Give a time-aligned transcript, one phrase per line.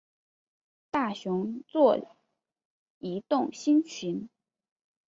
[0.89, 2.17] 大熊座
[2.97, 4.27] 移动星群